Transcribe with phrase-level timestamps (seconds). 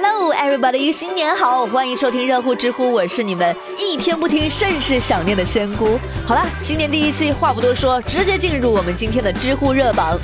[0.00, 5.98] Hello everybody，新年好，欢迎收听热乎知乎，我是你们一天不听甚是想念的仙姑。
[6.24, 10.16] 好了，新年第一期，话不多说，直接进入我们今天的知乎热榜。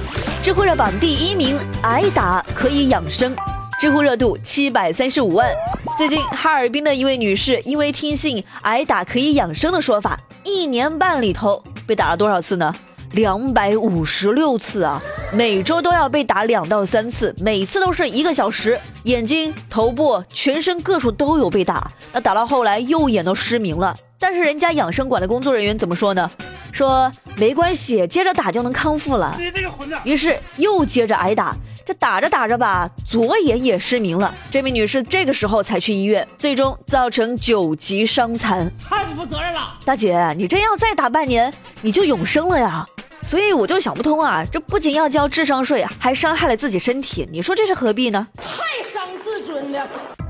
[0.45, 3.35] 知乎热榜第一名，挨打可以养生，
[3.81, 5.51] 知乎热度七百三十五万。
[5.99, 12.73] 最近哈尔滨的一位女士，因为听信挨打可以养生的说法，一年半里头被打了多少次呢？
[13.15, 15.01] 两百五十六次啊！
[15.33, 21.91] 每周都要被打两到三次，每次都是一个小时，眼睛、头部、全身各处都有被打。
[22.13, 26.29] 那打到后来右眼都失明了，但是人家养生馆的工作人员怎么说呢？
[26.73, 29.33] 说没关系，接着打就能康复了。
[29.39, 30.01] 你这个混蛋！
[30.05, 31.55] 于是又接着挨打，
[31.87, 34.35] 这打着打着吧，左眼也失明了。
[34.51, 39.79] 这名女士这个时候才去医院，最终造成九级伤残，太不负责任了！
[39.85, 42.85] 大姐，你这样再打半年，你就永生了呀！
[43.25, 48.27] 所以我就想不通啊，这不仅要交智商税，还伤害了自己身体，你说这是何必呢？
[48.37, 48.45] 太
[48.93, 49.89] 伤自尊了。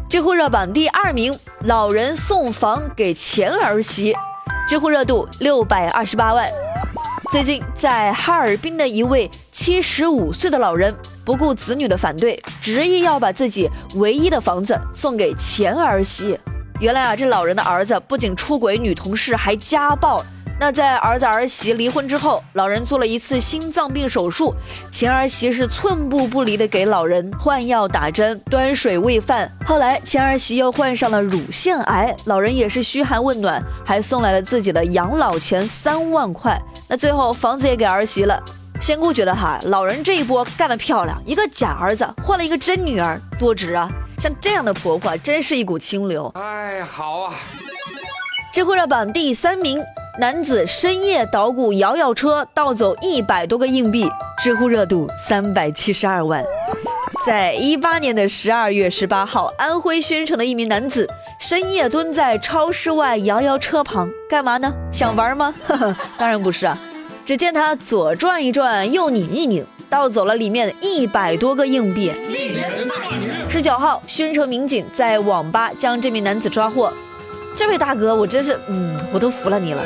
[0.09, 4.14] 知乎热榜第二名，老人送房给前儿媳，
[4.69, 6.48] 知乎热度六百二十八万。
[7.33, 16.39] 最近在哈尔滨的一位七十五岁的老人，不顾子女的反对，执意要把自己唯一的房子送给前儿媳。
[16.79, 20.25] 原来啊，这老人的儿子不仅出轨女同事，还家暴。
[20.58, 24.55] 那在儿子儿媳离婚之后，老人做了一次心脏病手术，
[24.91, 29.50] 前儿媳是寸步不离的给老人换药打针、端水喂饭。
[29.66, 36.58] 后来前儿媳又患上了乳腺癌，老人也是嘘寒问暖，还送来了自己的养老钱三万块。
[36.89, 38.41] 那最后房子也给儿媳了。
[38.80, 43.89] 仙姑觉得哈，老人这一波干得漂亮，一个假儿子换了一个真女儿，多值啊！
[44.18, 46.30] 像这样的婆婆真是一股清流。
[46.36, 47.34] 哎，好啊！
[48.52, 49.83] 知乎热榜第三名。
[50.17, 54.09] 男子深夜捣鼓摇摇车盗走一百多个硬币，
[54.41, 56.45] 知乎热度三百七十二万。
[57.27, 61.09] 在一八年的十二月十八号，安徽宣城的一名男子
[61.41, 64.73] 深夜蹲在超市外摇摇车旁，干嘛呢？
[64.92, 65.53] 想玩吗？
[65.67, 66.79] 呵呵，当然不是啊。
[67.27, 72.13] 只见他左转一转，右拧一拧，盗走了里面一百多个硬币。
[73.48, 76.92] 十九号，宣城民警在网吧将这名男子抓获。
[77.57, 79.85] 这位大哥，我真是，嗯，我都服了你了。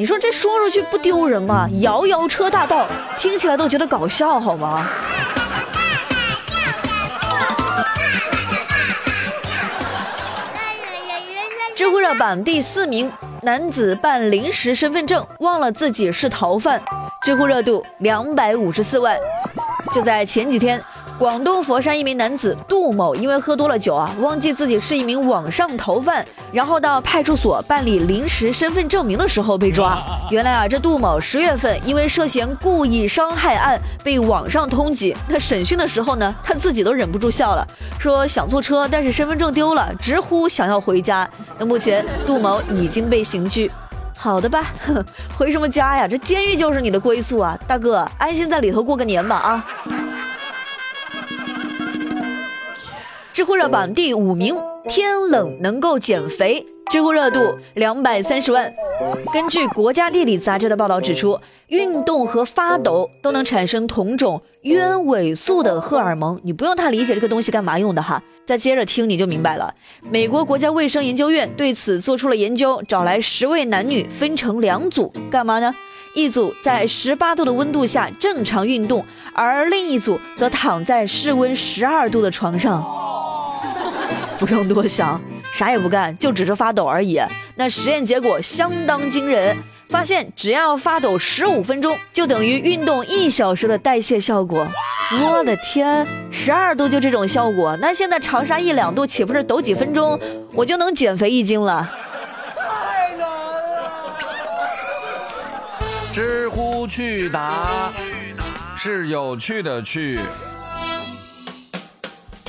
[0.00, 1.68] 你说这说出去不丢人吗？
[1.80, 2.88] 摇摇车大盗，
[3.18, 4.88] 听起来都觉得搞笑，好吗？
[11.76, 13.12] 知乎热榜第四名，
[13.42, 16.80] 男子办临时身份证忘了自己是逃犯，
[17.20, 19.18] 知乎热度两百五十四万。
[19.92, 20.82] 就在前几天。
[21.20, 29.98] 广东佛山一名男子杜某因为喝多了酒啊，忘记自己是一名网上逃犯，然后到派出所办理临时身份证明的时候被抓。
[30.30, 35.14] 原来啊，这杜某十月份因为涉嫌故意伤害案被网上通缉。
[35.28, 37.66] 那审讯的时候呢，他自己都忍不住笑了，
[37.98, 41.28] 说想坐车，但是身份证丢了，直呼想要回家。
[41.58, 43.70] 那目前杜某已经被刑拘。
[44.16, 44.72] 好的吧，
[45.36, 46.08] 回什么家呀？
[46.08, 49.66] 这监狱就是你的归宿啊，大哥，安心在里头过个年吧啊。
[53.40, 57.40] 知乎热榜第五名，天冷能够减肥，知乎热度
[57.72, 58.70] 两百三十万。
[59.32, 66.38] 根据国家地理杂志的报道指出，运动和发抖都能产生同种鸢尾素的荷尔蒙。
[66.44, 69.74] 你不用太理解这个东西干嘛用的哈，再接着听你就明白了。
[70.10, 75.74] 美国国家卫生研究院对此做出了研究，找来十位男女分成两组，干嘛呢？
[76.14, 79.02] 一组在十八度的温度下正常运动，
[79.32, 82.84] 而另一组则躺在室温十二度的床上。
[84.40, 85.20] 不用多想，
[85.52, 87.20] 啥也不干，就只是发抖而已。
[87.56, 89.54] 那实验结果相当惊人，
[89.90, 94.66] 发现只要发抖十五分钟，就等于运动一小时的代谢效果。
[95.22, 100.18] 我的天，十二度就这种效果，那现在长沙一两度，岂不是抖几分钟
[100.54, 101.86] 我就能减肥一斤了？
[102.56, 104.16] 太难了！
[106.12, 107.92] 知乎趣答
[108.74, 110.18] 是有趣的趣。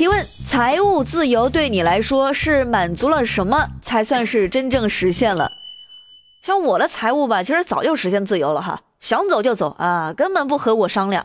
[0.02, 5.48] 提问：财务自由对你来说是满足了什么才算是真正实现了？
[6.44, 11.24] 像我的财务吧，其实早就实现自由了哈，想走就走啊，根本不和我商量。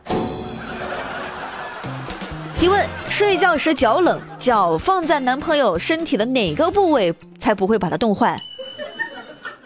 [2.59, 8.37] 提问：睡觉时脚冷，脚放在男朋友身体的哪个部位才不会把它冻坏？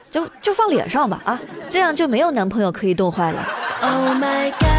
[0.08, 3.48] 就就放脸上吧啊，这样就没有男朋友可以冻坏了。
[3.80, 4.69] Oh my god。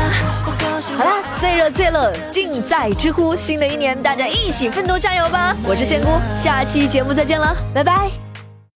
[1.41, 3.35] 最热最冷尽在知乎。
[3.35, 5.55] 新的一年，大家一起奋斗加油吧！
[5.67, 6.07] 我是仙姑，
[6.39, 8.30] 下期节目再见了，拜拜。